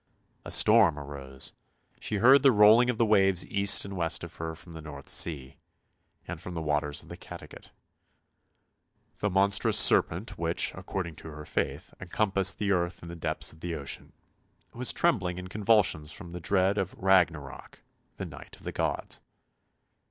A 0.43 0.49
storm 0.49 0.97
arose; 0.97 1.53
she 1.99 2.15
heard 2.15 2.41
the 2.41 2.51
rolling 2.51 2.89
of 2.89 2.97
the 2.97 3.05
waves 3.05 3.45
east 3.45 3.85
and 3.85 3.95
west 3.95 4.23
of 4.23 4.37
her 4.37 4.55
from 4.55 4.73
the 4.73 4.81
North 4.81 5.07
Sea, 5.07 5.57
and 6.27 6.41
from 6.41 6.55
the 6.55 6.61
waters 6.63 7.03
of 7.03 7.09
the 7.09 7.15
Cattegat. 7.15 7.69
The 9.19 9.29
monstrous 9.29 9.77
serpent 9.77 10.39
which, 10.39 10.71
according 10.73 11.17
to 11.17 11.27
her 11.27 11.45
faith, 11.45 11.93
encom 12.01 12.33
passed 12.33 12.57
the 12.57 12.71
earth 12.71 13.03
in 13.03 13.09
the 13.09 13.15
depths 13.15 13.53
of 13.53 13.59
the 13.59 13.75
ocean, 13.75 14.13
was 14.73 14.91
trembling 14.91 15.37
in 15.37 15.49
convulsions 15.49 16.11
from 16.11 16.31
dread 16.31 16.79
of" 16.79 16.95
Ragnarok," 16.97 17.83
the 18.17 18.25
night 18.25 18.55
of 18.55 18.63
the 18.63 18.71
gods. 18.71 19.21